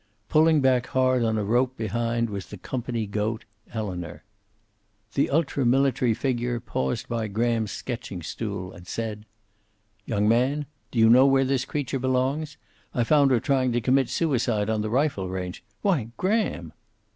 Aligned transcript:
Pulling 0.29 0.61
back 0.61 0.87
hard 0.87 1.21
on 1.21 1.37
a 1.37 1.43
rope 1.43 1.77
behind 1.77 2.31
was 2.31 2.47
the 2.47 2.57
company 2.57 3.05
goat, 3.05 3.45
Elinor. 3.71 4.23
The 5.13 5.29
ultra 5.29 5.63
military 5.63 6.15
figure 6.15 6.59
paused 6.59 7.07
by 7.07 7.27
Graham's 7.27 7.69
sketching 7.71 8.23
stool, 8.23 8.71
and 8.71 8.87
said, 8.87 9.27
"Young 10.05 10.27
man, 10.27 10.65
do 10.89 10.97
you 10.97 11.07
know 11.07 11.27
where 11.27 11.45
this 11.45 11.65
creature 11.65 11.99
belongs? 11.99 12.57
I 12.95 13.03
found 13.03 13.29
her 13.29 13.39
trying 13.39 13.73
to 13.73 13.79
commit 13.81 14.09
suicide 14.09 14.71
on 14.71 14.81
the 14.81 14.89
rifle 14.89 15.29
range 15.29 15.63
why, 15.83 16.09
Graham!" 16.17 16.73